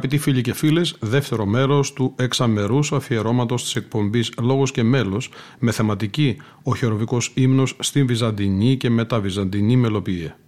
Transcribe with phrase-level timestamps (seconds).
[0.00, 5.72] Αγαπητοί φίλοι και φίλες, δεύτερο μέρος του εξαμερούς αφιερώματος της εκπομπής Λόγος και Μέλος με
[5.72, 10.38] θεματική Ο χειροβικός ύμνος στην Βυζαντινή και μεταβυζαντινή μελοποιία.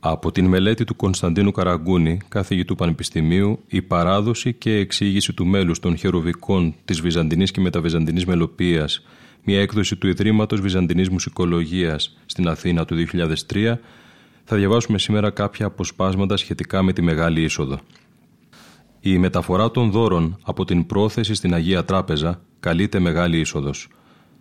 [0.00, 5.96] Από την μελέτη του Κωνσταντίνου Καραγκούνη, καθηγητού Πανεπιστημίου, η παράδοση και εξήγηση του μέλους των
[5.96, 9.02] χεροβικών της Βυζαντινής και μεταβυζαντινή μελοποίηση,
[9.44, 13.78] μια έκδοση του Ιδρύματος Βυζαντινής Μουσικολογίας στην Αθήνα του 2003,
[14.44, 17.80] θα διαβάσουμε σήμερα κάποια αποσπάσματα σχετικά με τη Μεγάλη Είσοδο.
[19.02, 23.88] Η μεταφορά των δώρων από την πρόθεση στην Αγία Τράπεζα καλείται μεγάλη είσοδος.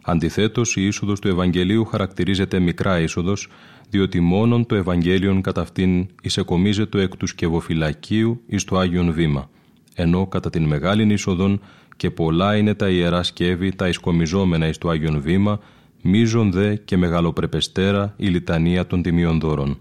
[0.02, 3.48] Αντιθέτως, η είσοδος του Ευαγγελίου χαρακτηρίζεται μικρά είσοδος,
[3.90, 9.50] διότι μόνον το Ευαγγέλιον κατά αυτήν εισεκομίζεται εκ του σκευοφυλακίου εις το Άγιον Βήμα,
[9.96, 11.62] ενώ κατά την μεγάλη είσοδον
[11.98, 15.60] και πολλά είναι τα ιερά σκεύη τα ισκομιζόμενα εις το Άγιον Βήμα,
[16.02, 19.78] μίζον δε και μεγαλοπρεπεστέρα η λιτανία των τιμίων δώρων.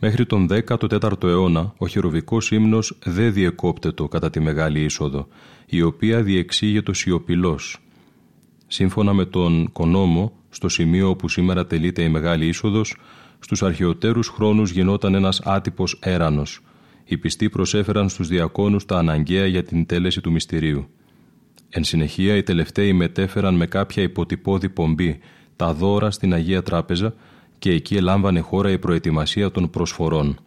[0.00, 5.28] Μέχρι τον 14ο αιώνα ο χειροβικός ύμνος δεν διεκόπτετο κατά τη Μεγάλη Είσοδο,
[5.66, 7.78] η οποία διεξήγεται σιωπηλός.
[8.66, 12.96] Σύμφωνα με τον Κονόμο, στο σημείο όπου σήμερα τελείται η Μεγάλη Είσοδος,
[13.38, 16.60] στους αρχαιοτέρους χρόνους γινόταν ένας άτυπος έρανος.
[17.04, 20.88] Οι πιστοί προσέφεραν στους διακόνους τα αναγκαία για την τέλεση του μυστηρίου.
[21.68, 25.18] Εν συνεχεία, οι τελευταίοι μετέφεραν με κάποια υποτυπώδη πομπή
[25.56, 27.14] τα δώρα στην Αγία Τράπεζα
[27.58, 30.38] και εκεί ελάμβανε χώρα η προετοιμασία των προσφορών.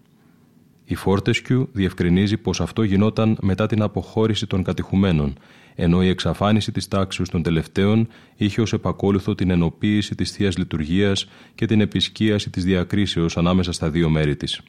[0.85, 5.33] Η Φόρτεσκιου διευκρινίζει πως αυτό γινόταν μετά την αποχώρηση των κατηχουμένων,
[5.75, 11.29] ενώ η εξαφάνιση της τάξης των τελευταίων είχε ως επακόλουθο την ενοποίηση της Θείας Λειτουργίας
[11.55, 14.61] και την επισκίαση της διακρίσεως ανάμεσα στα δύο μέρη της.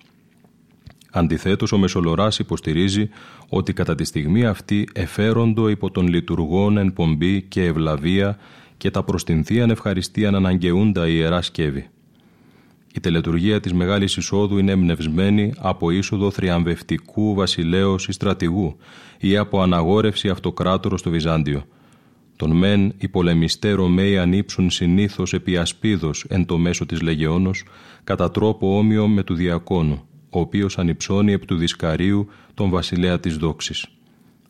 [1.10, 3.08] Αντιθέτως, ο Μεσολοράς υποστηρίζει
[3.48, 8.38] ότι κατά τη στιγμή αυτή εφέροντο υπό των λειτουργών εν πομπή και ευλαβία
[8.76, 11.88] και τα προς την Θείαν ευχαριστίαν αναγκαιούντα ιερά σκεύη.
[12.94, 18.76] Η τελετουργία της Μεγάλης Εισόδου είναι εμπνευσμένη από είσοδο θριαμβευτικού βασιλέως ή στρατηγού
[19.18, 21.64] ή από αναγόρευση αυτοκράτορος στο Βυζάντιο.
[22.36, 27.64] Τον μεν οι πολεμιστέ Ρωμαίοι ανήψουν συνήθως επί ασπίδος εν το μέσο της λεγεώνος
[28.04, 33.36] κατά τρόπο όμοιο με του διακόνου, ο οποίος ανυψώνει επί του δισκαρίου τον βασιλέα της
[33.36, 33.86] δόξης.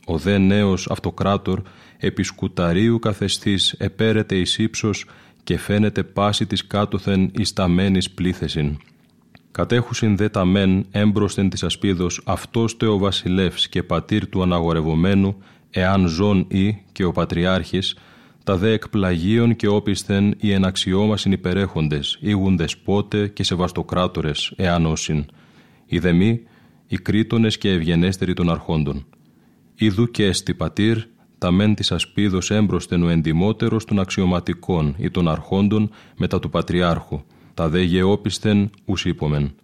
[0.07, 1.63] Ο δε νέος αυτοκράτορ
[1.99, 5.07] επί σκουταρίου καθεστής επέρεται εις ύψος
[5.45, 8.77] και φαίνεται πάση της κάτωθεν εις τα μένης πλήθεσιν.
[9.51, 15.37] Κατέχουσιν δε τα μεν έμπροσθεν της ασπίδος αυτός το ο βασιλεύς και πατήρ του αναγορευομένου,
[15.71, 17.97] εάν ζών ή και ο πατριάρχης,
[18.45, 25.25] τα δε εκπλαγίων και όπισθεν οι εναξιόμασιν υπερέχοντες, ήγουν δεσπότε και σεβαστοκράτορες, εάν όσιν.
[25.87, 26.41] Οι δεμοί,
[26.87, 29.07] οι κρίτονες και ευγενέστεροι των αρχόντων.
[29.75, 30.99] Ιδού και εστι πατήρ,
[31.43, 37.21] τα μεν της ασπίδος έμπροσθεν ο εντιμότερος των αξιωματικών ή των αρχόντων μετά του Πατριάρχου,
[37.55, 39.55] τα δε γεώπισθεν ους είπομεν.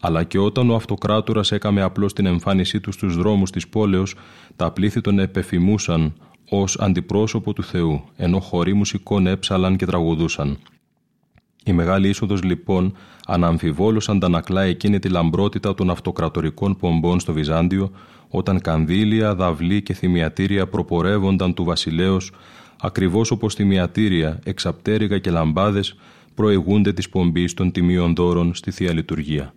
[0.00, 4.14] Αλλά και όταν ο αυτοκράτορας έκαμε απλώς την εμφάνισή του στους δρόμους της πόλεως,
[4.56, 6.12] τα πλήθη τον επεφημούσαν
[6.50, 10.58] ως αντιπρόσωπο του Θεού, ενώ χωρί μουσικών έψαλαν και τραγουδούσαν.
[11.64, 12.96] Η μεγάλη είσοδος λοιπόν
[13.26, 17.90] αναμφιβόλως αντανακλά εκείνη τη λαμπρότητα των αυτοκρατορικών πομπών στο Βυζάντιο,
[18.30, 22.32] όταν κανδύλια, δαυλή και θυμιατήρια προπορεύονταν του βασιλέως,
[22.80, 25.96] ακριβώς όπως θυμιατήρια, εξαπτέρυγα και λαμπάδες
[26.34, 29.54] προηγούνται της πομπής των τιμίων δώρων στη Θεία Λειτουργία.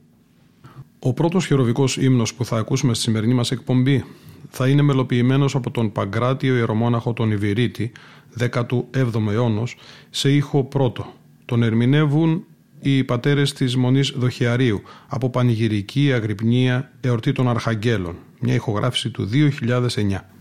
[0.99, 4.05] Ο πρώτος χειροβικός ύμνος που θα ακούσουμε στη σημερινή μας εκπομπή
[4.49, 7.91] θα είναι μελοποιημένος από τον Παγκράτιο Ιερομόναχο τον Ιβυρίτη,
[8.39, 9.75] 17ο αιώνος,
[10.09, 11.13] σε ήχο πρώτο.
[11.45, 12.45] Τον ερμηνεύουν
[12.79, 20.32] οι πατέρες της Μονής Δοχιαρίου από πανηγυρική αγρυπνία εορτή των Αρχαγγέλων, μια ηχογράφηση του 2009.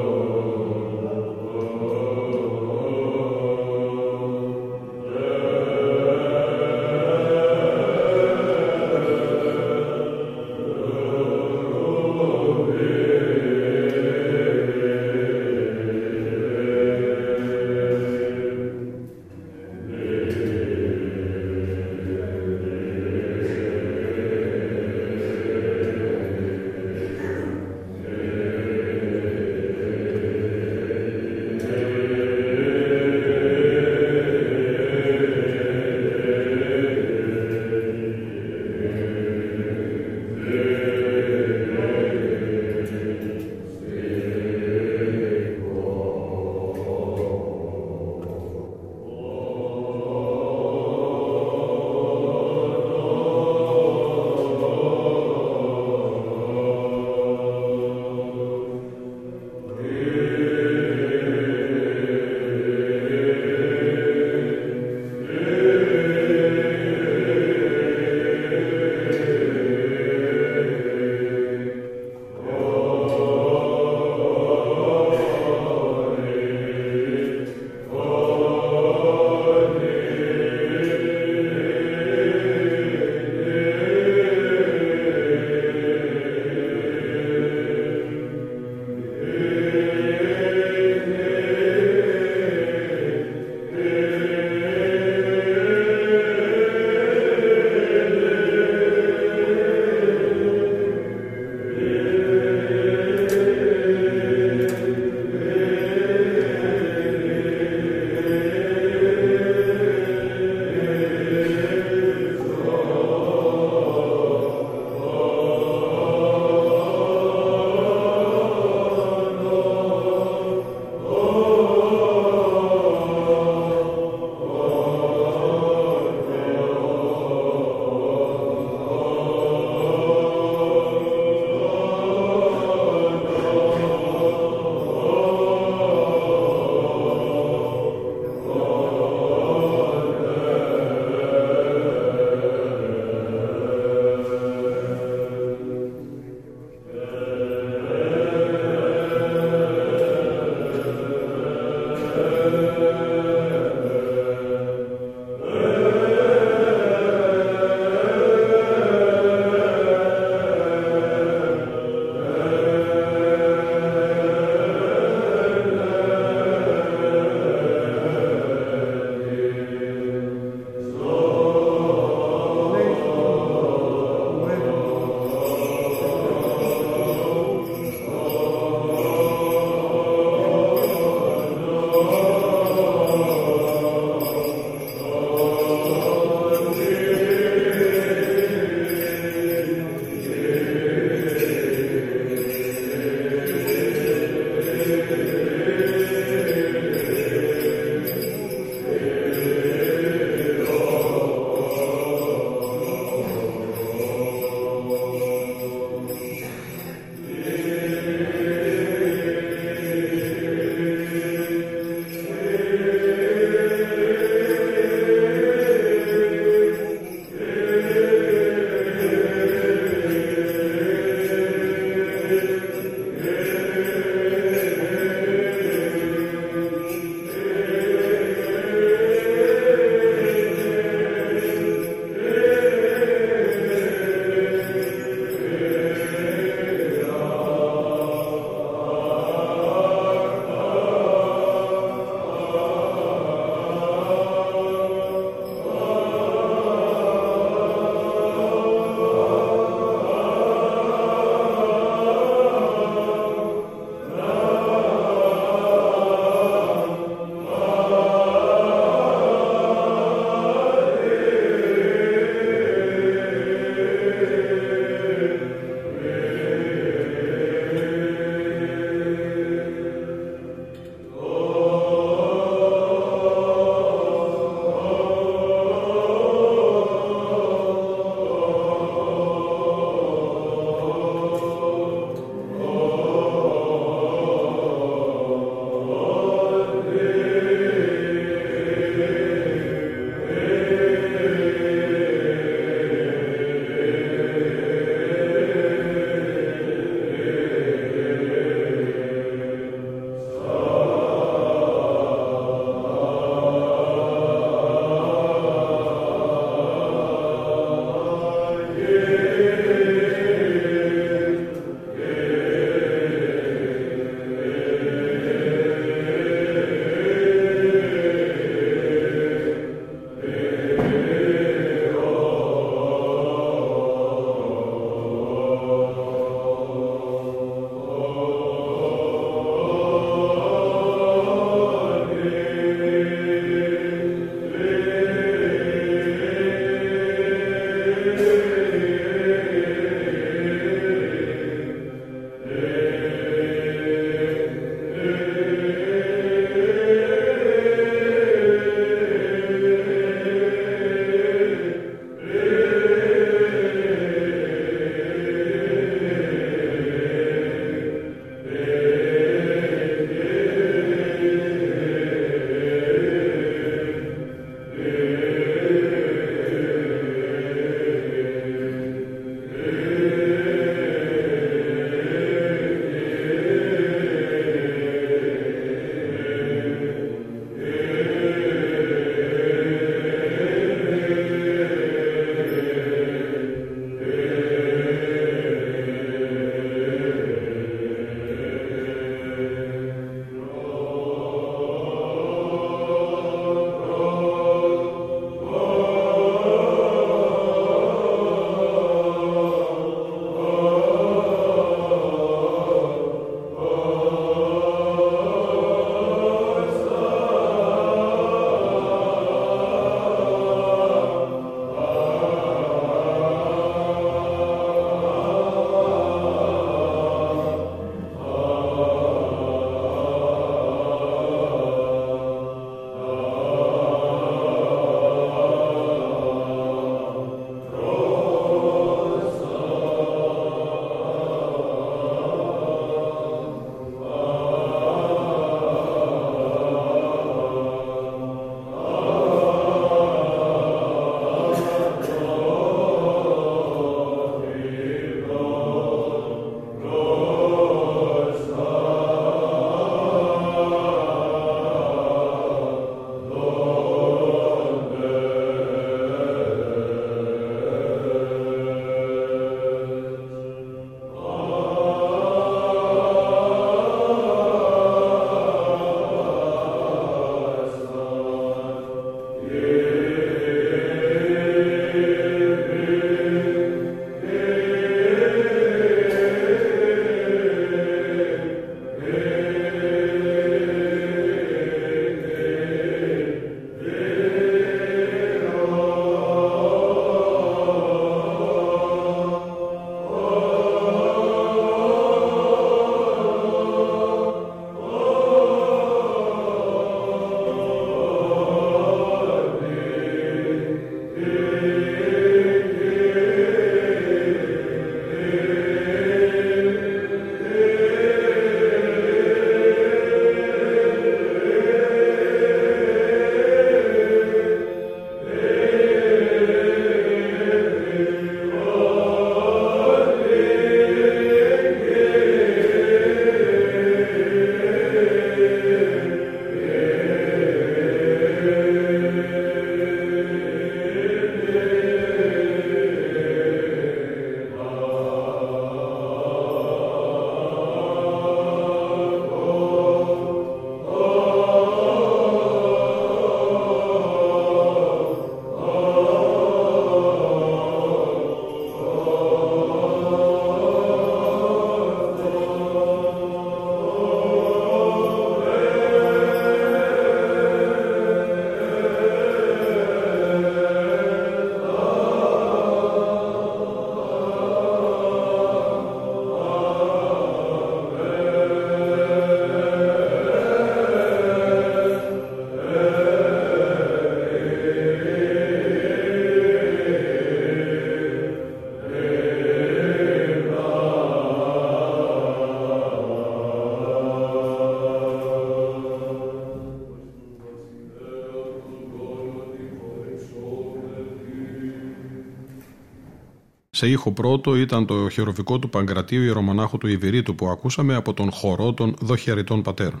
[593.80, 598.30] Σε ήχο πρώτο ήταν το χειροβικό του Παγκρατίου Ιερομονάχου του Ιβηρίτου που ακούσαμε από τον
[598.30, 600.00] χορό των δοχεριτών πατέρων.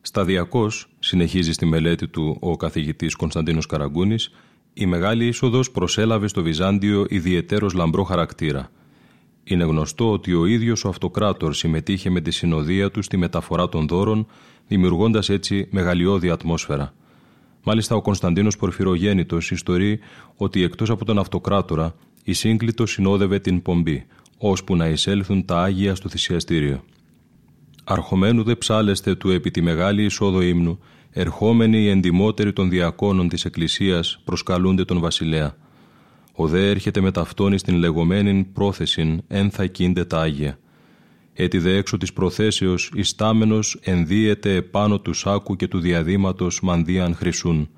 [0.00, 4.30] Σταδιακώ, συνεχίζει στη μελέτη του ο καθηγητής Κωνσταντίνος Καραγκούνης,
[4.74, 8.70] η Μεγάλη Είσοδος προσέλαβε στο Βυζάντιο ιδιαιτέρως λαμπρό χαρακτήρα.
[9.44, 13.86] Είναι γνωστό ότι ο ίδιος ο Αυτοκράτορ συμμετείχε με τη συνοδεία του στη μεταφορά των
[13.86, 14.26] δώρων,
[14.66, 16.94] δημιουργώντας έτσι μεγαλειώδη ατμόσφαιρα.
[17.64, 19.98] Μάλιστα, ο Κωνσταντίνος Πορφυρογέννητος ιστορεί
[20.36, 21.94] ότι εκτός από τον Αυτοκράτορα,
[22.28, 24.06] η σύγκλιτο συνόδευε την πομπή,
[24.38, 26.84] ώσπου να εισέλθουν τα άγια στο θυσιαστήριο.
[27.84, 30.78] Αρχομένου δε ψάλεστε του επί τη μεγάλη εισόδο ύμνου,
[31.10, 35.56] ερχόμενοι οι εντιμότεροι των διακόνων της Εκκλησίας προσκαλούνται τον βασιλέα.
[36.32, 40.58] Ο δε έρχεται με ταυτόνι στην λεγόμενη πρόθεσιν εν θα κίντε τα Άγια.
[41.32, 47.68] Έτσι δε έξω της προθέσεως ιστάμενος ενδύεται επάνω του σάκου και του διαδήματος μανδύαν χρυσούν.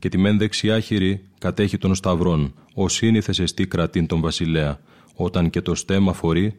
[0.00, 4.80] Και τη μεν δεξιά χειρή κατέχει τον σταυρόν, ο σύνηθες εστί κρατήν τον βασιλέα,
[5.14, 6.56] όταν και το στέμα φορεί,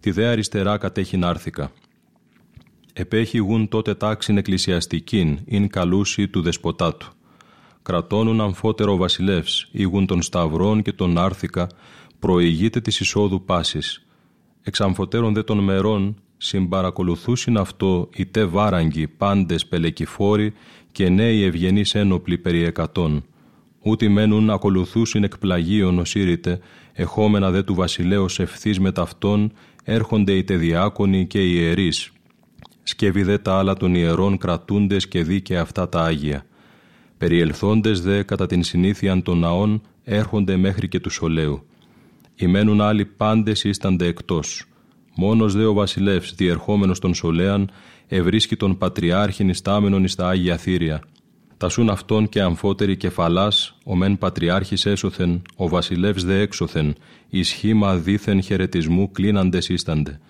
[0.00, 1.70] τη δε αριστερά κατέχει νάρθηκα
[2.98, 7.06] επέχει γουν τότε τάξην εκκλησιαστικήν, ειν καλούσι του δεσποτάτου.
[7.82, 11.66] Κρατώνουν αμφότερο βασιλεύς, ήγουν των σταυρών και των άρθικα,
[12.18, 14.06] προηγείται της εισόδου πάσης.
[14.62, 20.52] Εξαμφωτέρων δε των μερών, συμπαρακολουθούσιν αυτό οι τε βάραγγοι, πάντες πελεκυφόροι
[20.96, 23.24] και νέοι ευγενείς ένοπλοι περί εκατόν.
[23.82, 26.58] Ούτι μένουν ακολουθούσιν εκπλαγίων οσύρητε,
[26.92, 29.52] εχόμενα δε του βασιλέως ευθύς με ταυτόν,
[29.84, 32.12] έρχονται οι τεδιάκονοι και οι ιερείς,
[32.82, 36.46] σκεύει δε τα άλλα των ιερών κρατούντες και δίκαια αυτά τα Άγια.
[37.18, 41.66] Περιελθόντες δε κατά την συνήθειαν των ναών έρχονται μέχρι και τους Σολέου.
[42.34, 44.64] Ημένουν άλλοι πάντες ίστανται εκτός.
[45.16, 47.70] Μόνος δε ο βασιλεύς διερχόμενος των Σολέαν
[48.08, 51.02] ευρίσκει τον Πατριάρχην ιστάμενον εις τα Άγια Θήρια.
[51.56, 56.94] Τασούν αυτόν και αμφότεροι κεφαλάς, ο μεν Πατριάρχης έσωθεν, ο βασιλεύς δε έξωθεν,
[57.28, 60.20] ισχύμα δίθεν χαιρετισμού κλίναντες ίστανται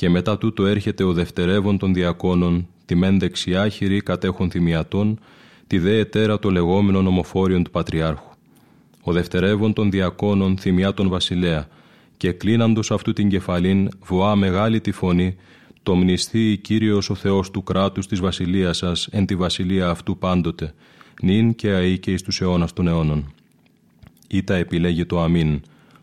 [0.00, 5.18] και μετά τούτο έρχεται ο δευτερεύων των διακόνων, τη μεν δεξιά χειρή κατέχων θυμιατών,
[5.66, 8.30] τη δε ετέρα το λεγόμενο ομοφόριον του Πατριάρχου.
[9.02, 11.68] Ο δευτερεύων των διακόνων θυμιά τον βασιλέα,
[12.16, 15.36] και κλείναντος αυτού την κεφαλήν βουά μεγάλη τη φωνή,
[15.82, 20.74] το μνηστεί Κύριος ο Θεός του κράτους της βασιλείας σας εν τη βασιλεία αυτού πάντοτε,
[21.22, 23.32] νυν και αεί και εις τους αιώνας των αιώνων.
[24.28, 25.60] Ήτα επιλέγει το αμήν,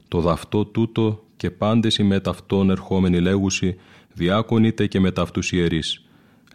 [0.07, 3.75] το δαυτό τούτο και πάντες οι μετ' αυτών ερχόμενοι λέγουσι,
[4.13, 6.01] διάκονητε και μετ' αυτούς ιερείς.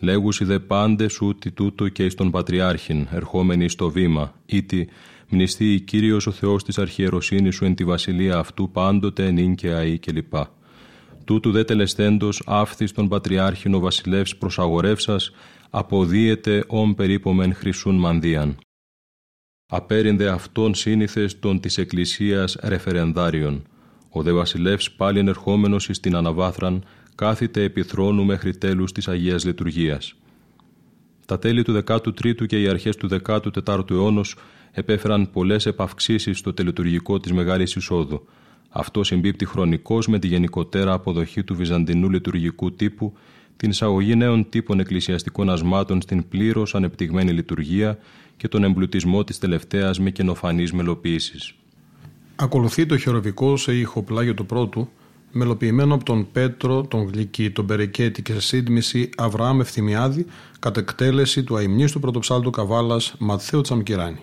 [0.01, 4.89] Λέγουσι δε πάντες ούτι τούτο και εις τον Πατριάρχην, ερχόμενοι στο βήμα, ήτι
[5.29, 9.71] μνηστεί η Κύριος ο Θεός της αρχιεροσύνης σου εν τη βασιλεία αυτού πάντοτε νυν και
[9.71, 10.35] αή κλπ.
[11.25, 15.31] Τούτου δε τελεστέντος άφθης τον Πατριάρχην ο βασιλεύς προσαγορεύσας,
[15.71, 18.57] αποδίεται όν περίπομεν χρυσούν μανδύαν.
[19.67, 23.67] Απέρινδε αυτόν σύνηθες των της Εκκλησίας ρεφερενδάριον,
[24.09, 29.45] ο δε βασιλεύς πάλι ενερχόμενος εις την αναβάθραν, κάθεται επί θρόνου μέχρι τέλους της Αγίας
[29.45, 30.15] Λειτουργίας.
[31.27, 34.37] Τα τέλη του 13ου και οι αρχές του 14ου αιώνος
[34.73, 38.27] επέφεραν πολλές επαυξήσεις στο τελετουργικό της Μεγάλης Εισόδου.
[38.75, 43.13] Αυτό συμπίπτει χρονικώς με τη γενικότερα αποδοχή του βυζαντινού λειτουργικού τύπου,
[43.57, 47.99] την εισαγωγή νέων τύπων εκκλησιαστικών ασμάτων στην πλήρως ανεπτυγμένη λειτουργία
[48.37, 51.55] και τον εμπλουτισμό της τελευταίας με καινοφανής μελοποίησης.
[52.37, 54.89] Ακολουθεί το χειροβικό σε ήχο πλάγιο του πρώτου,
[55.33, 60.27] μελοποιημένο από τον Πέτρο, τον Γλυκή, τον Περικέτη και σε σύντμηση Αβραάμ Ευθυμιάδη,
[60.59, 64.21] κατ' εκτέλεση του αιμνίστου πρωτοψάλτου Καβάλας Ματθαίου Τσαμκυράνη.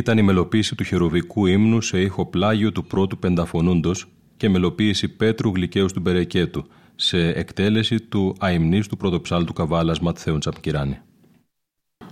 [0.00, 5.50] Ήταν η μελοποίηση του χεροβικού ύμνου σε ήχο πλάγιο του πρώτου πενταφωνούντος και μελοποίηση Πέτρου
[5.54, 10.98] Γλυκαίου του Μπερεκέτου σε εκτέλεση του αιμνής του πρωτοψάλτου Καβάλας Ματθέου Τσαπκυράνη.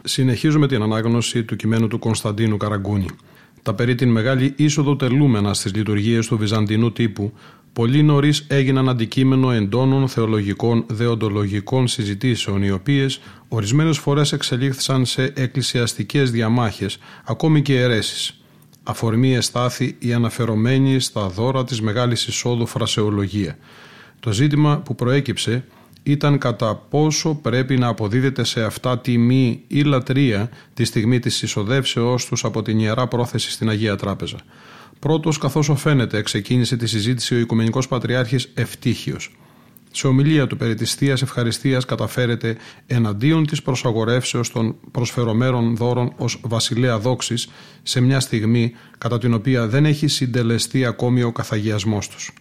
[0.03, 3.07] Συνεχίζουμε την ανάγνωση του κειμένου του Κωνσταντίνου Καραγκούνη.
[3.62, 7.33] Τα περί την μεγάλη είσοδο τελούμενα στις λειτουργίες του βυζαντινού τύπου
[7.79, 16.31] πολύ νωρίς έγιναν αντικείμενο εντόνων θεολογικών δεοντολογικών συζητήσεων, οι οποίες ορισμένες φορές εξελίχθησαν σε εκκλησιαστικές
[16.31, 18.41] διαμάχες, ακόμη και αιρέσεις.
[18.83, 23.59] Αφορμή εστάθη η αναφερομένη στα δώρα της Μεγάλης Εισόδου φρασεολογία.
[24.21, 25.64] Το ζήτημα που προέκυψε
[26.03, 32.27] ήταν κατά πόσο πρέπει να αποδίδεται σε αυτά τιμή ή λατρεία τη στιγμή της εισοδεύσεώς
[32.27, 34.37] τους από την Ιερά Πρόθεση στην Αγία Τράπεζα.
[34.99, 39.37] Πρώτος, καθώς φαίνεται, ξεκίνησε τη συζήτηση ο Οικουμενικός Πατριάρχης Ευτύχιος.
[39.91, 42.57] Σε ομιλία του περί της Θείας Ευχαριστίας καταφέρεται
[42.87, 47.49] εναντίον της προσαγορεύσεως των προσφερομέρων δώρων ως βασιλέα δόξης
[47.83, 52.33] σε μια στιγμή κατά την οποία δεν έχει συντελεστεί ακόμη ο καθαγιασμός τους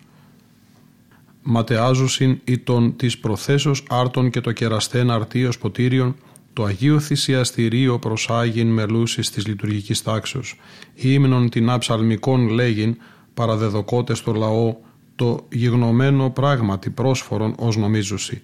[1.49, 6.15] ματεάζουσιν ή των της προθέσεως άρτων και το κεραστέν αρτίος ποτήριον,
[6.57, 10.59] το Αγίο Θυσιαστηρίο προσάγειν μελούσης της λειτουργικής τάξεως,
[10.93, 12.97] ύμνον την αψαλμικών λέγειν,
[13.33, 14.75] παραδεδοκότες στο λαό,
[15.15, 18.41] το γιγνωμένο πράγματι πρόσφορον ως νομίζουσι.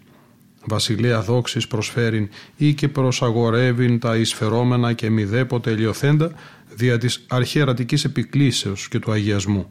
[0.66, 6.32] Βασιλεία δόξης προσφέρειν ή και προσαγορεύειν τα εισφερόμενα και μηδέποτε λιωθέντα
[6.76, 9.68] δια της αρχαιρατικής επικλήσεως και του αγιασμού.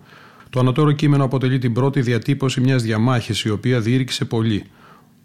[0.51, 4.65] Το ανατόρο κείμενο αποτελεί την πρώτη διατύπωση μιας διαμάχης η οποία διήρκησε πολύ.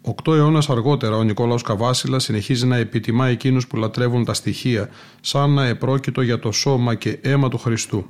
[0.10, 4.90] Οκτώ αιώνας αργότερα, ο Νικόλαος Καβάσιλας συνεχίζει να επιτιμά εκείνους που λατρεύουν τα στοιχεία,
[5.22, 8.10] σαν να επρόκειτο για το σώμα και αίμα του Χριστού.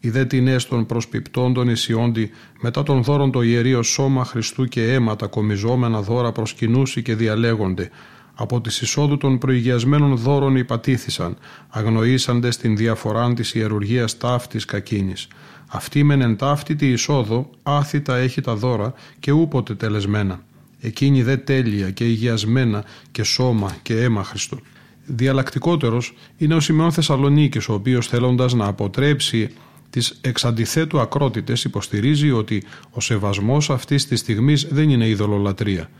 [0.00, 2.30] Οι δε τεινές των προσπιπτών Ισιόντι,
[2.60, 7.90] μετά των δώρων το ιερείο σώμα Χριστού και αίμα τα κομιζόμενα δώρα προσκυνούσι και διαλέγονται.
[8.34, 11.36] Από τη εισόδου των προηγιασμένων δώρων υπατήθησαν,
[11.68, 15.28] αγνοήσαντε την διαφορά της ιερουργίας ταύτης κακίνης.
[15.68, 20.40] Αυτή μεν εν ταύτητη εισόδο άθητα έχει τα δώρα και ούποτε τελεσμένα.
[20.84, 24.60] Εκείνη δε τέλεια και υγιασμένα και σώμα και αίμα Χριστού.
[25.04, 29.50] Διαλλακτικότερος είναι ο Σιμεών Θεσσαλονίκης, ο οποίος θέλοντας να αποτρέψει
[29.90, 35.90] τις εξαντιθέτου ακρότητες, υποστηρίζει ότι ο σεβασμός αυτής της στιγμής δεν είναι ειδωλολατρεία.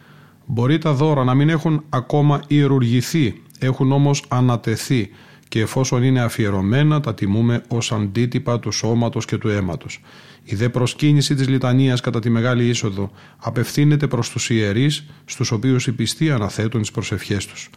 [0.47, 5.11] Μπορεί τα δώρα να μην έχουν ακόμα ιερουργηθεί, έχουν όμως ανατεθεί
[5.53, 10.01] και εφόσον είναι αφιερωμένα τα τιμούμε ως αντίτυπα του σώματος και του αίματος.
[10.45, 15.87] Η δε προσκύνηση της λιτανίας κατά τη Μεγάλη Είσοδο απευθύνεται προς τους ιερείς, στους οποίους
[15.87, 17.71] οι πιστοί αναθέτουν τις προσευχές τους.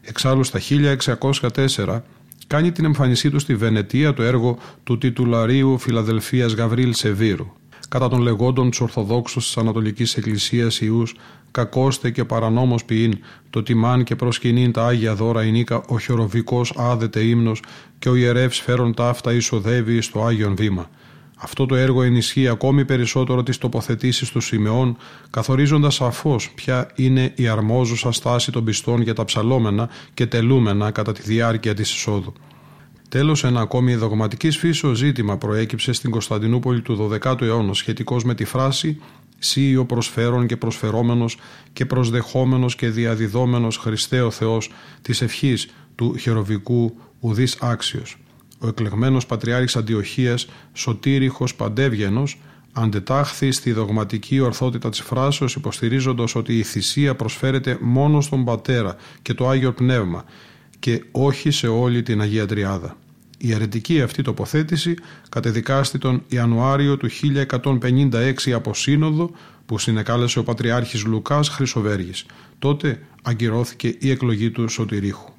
[0.00, 2.04] Εξάλλου στα 1604
[2.46, 7.46] κάνει την εμφανισή του στη Βενετία το έργο του τιτουλαρίου Φιλαδελφίας Γαβρίλ Σεβίρου
[7.90, 11.14] κατά των λεγόντων του Ορθοδόξου της Ανατολικής Εκκλησίας Ιούς,
[11.50, 13.18] κακόστε και παρανόμω ποιήν,
[13.50, 17.62] το τιμάν και προσκυνήν τα άγια δώρα νίκα, ο χειροβικός άδεται ύμνος
[17.98, 20.90] και ο ιερεύς φέρον ταύτα εισοδεύει στο άγιον βήμα.
[21.42, 24.96] Αυτό το έργο ενισχύει ακόμη περισσότερο τις τοποθετήσεις του Σιμεών,
[25.30, 31.12] καθορίζοντας σαφώς ποια είναι η αρμόζουσα στάση των πιστών για τα ψαλόμενα και τελούμενα κατά
[31.12, 32.32] τη διάρκεια της εισόδου.
[33.08, 38.44] Τέλος, ένα ακόμη δογματικής φύσεως ζήτημα προέκυψε στην Κωνσταντινούπολη του 12ου αιώνα σχετικώς με τη
[38.44, 39.00] φράση
[39.42, 41.38] «Σύ ο προσφέρον και προσφερόμενος
[41.72, 44.70] και προσδεχόμενος και διαδιδόμενος Χριστέ ο Θεός
[45.02, 48.16] της ευχής του χεροβικού ουδής άξιος.
[48.58, 52.38] Ο εκλεγμένος Πατριάρχης Αντιοχίας Σωτήριχος Παντεύγενος
[52.72, 59.34] αντετάχθη στη δογματική ορθότητα της φράσεως υποστηρίζοντας ότι η θυσία προσφέρεται μόνο στον Πατέρα και
[59.34, 60.24] το Άγιο Πνεύμα
[60.78, 62.96] και όχι σε όλη την Αγία Τριάδα.
[63.42, 64.94] Η αρετική αυτή τοποθέτηση
[65.28, 67.08] κατεδικάστη τον Ιανουάριο του
[67.50, 69.30] 1156 από σύνοδο
[69.66, 72.26] που συνεκάλεσε ο Πατριάρχης Λουκάς Χρυσοβέργης.
[72.58, 75.32] Τότε αγκυρώθηκε η εκλογή του Σωτηρίχου.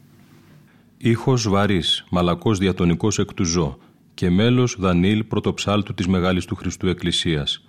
[0.97, 3.77] Ήχος βαρύς, μαλακός διατονικός εκ του ζώ
[4.13, 7.65] και μέλος Δανίλ πρωτοψάλτου της Μεγάλης του Χριστού Εκκλησίας.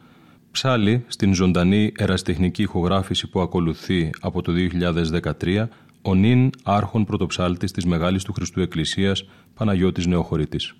[0.51, 5.69] Ψάλι στην ζωντανή εραστεχνική ηχογράφηση που ακολουθεί από το 2013
[6.03, 9.25] ο νυν άρχον πρωτοψάλτης της Μεγάλης του Χριστού Εκκλησίας
[9.55, 10.75] Παναγιώτης Νεοχωρήτης.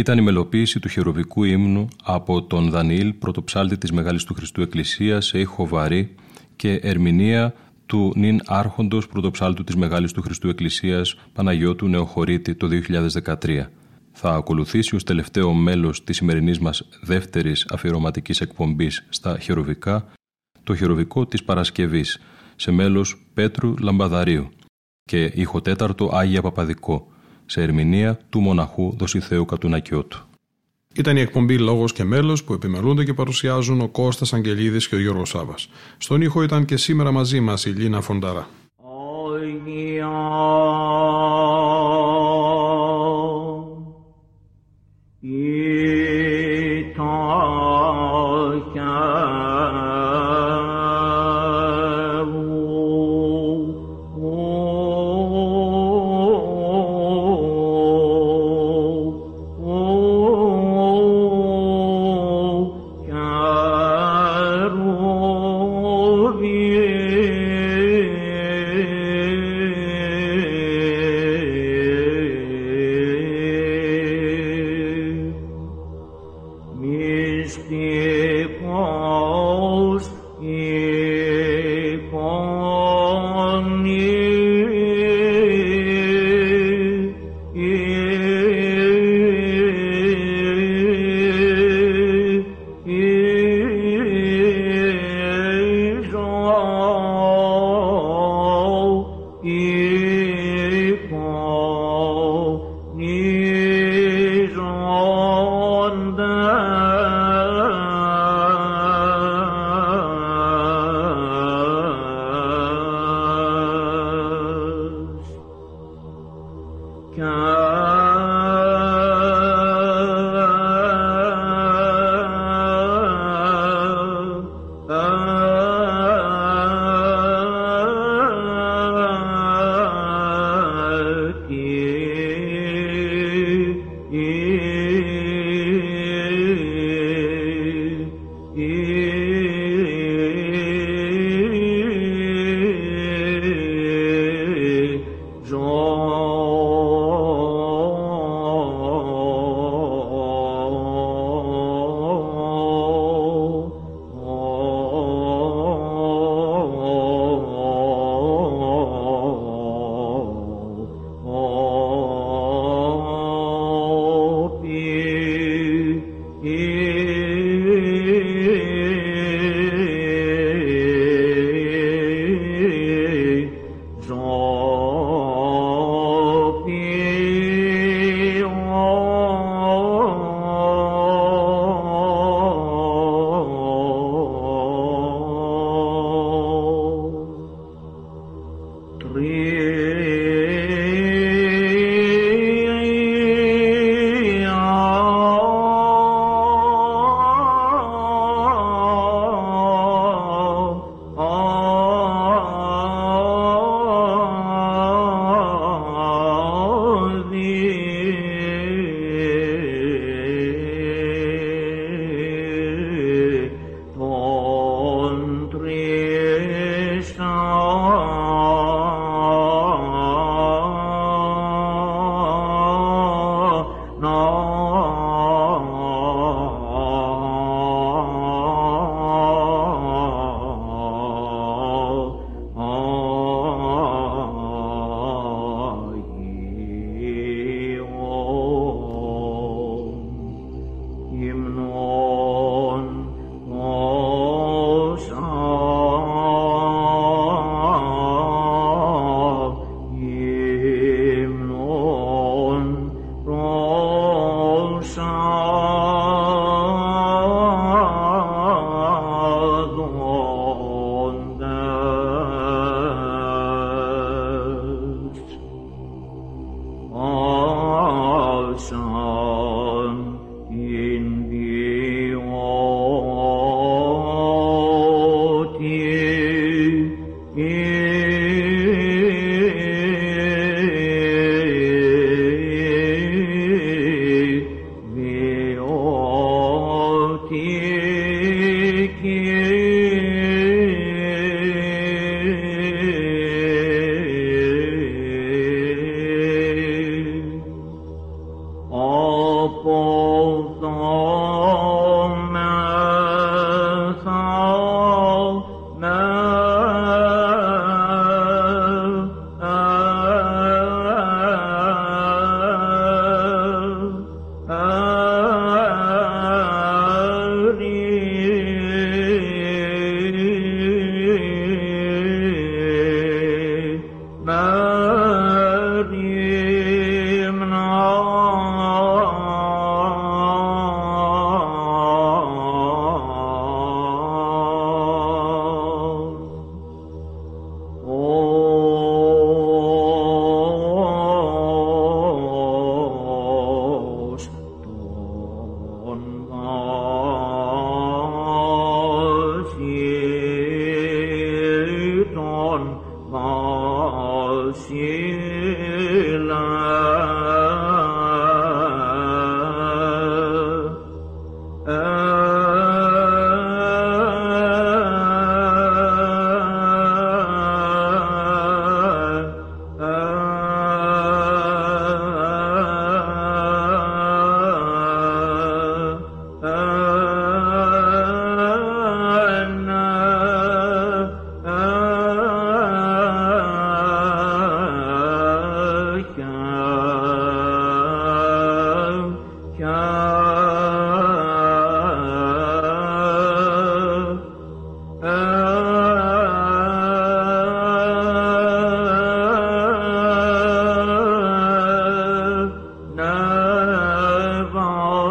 [0.00, 5.26] Ήταν η μελοποίηση του χεροβικού ύμνου από τον Δανιήλ πρωτοψάλτη της Μεγάλης του Χριστού Εκκλησίας
[5.26, 6.14] σε ήχο βαρύ
[6.56, 7.54] και ερμηνεία
[7.86, 12.68] του νυν άρχοντος πρωτοψάλτου της Μεγάλης του Χριστού Εκκλησίας Παναγιώτου Νεοχωρίτη το
[13.24, 13.66] 2013.
[14.12, 20.06] Θα ακολουθήσει ως τελευταίο μέλος της σημερινής μας δεύτερης αφιερωματικής εκπομπής στα χεροβικά
[20.64, 22.18] το χεροβικό της Παρασκευής
[22.56, 24.48] σε μέλος Πέτρου Λαμπαδαρίου
[25.04, 27.09] και ηχοτέταρτο Άγια Παπαδικό
[27.50, 30.18] σε ερμηνεία του μοναχού Δοσιθέου Κατουνακιώτου.
[30.94, 35.00] Ήταν η εκπομπή Λόγος και Μέλος που επιμελούνται και παρουσιάζουν ο Κώστας Αγγελίδης και ο
[35.00, 35.54] Γιώργος Σάβα.
[35.98, 38.48] Στον ήχο ήταν και σήμερα μαζί μας η Λίνα Φονταρά.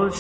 [0.10, 0.16] 好